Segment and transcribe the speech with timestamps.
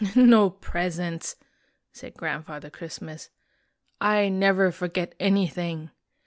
[0.15, 1.35] "No presents!"
[1.93, 3.29] said Grandfather Christmas."
[4.17, 5.91] I never forget anything.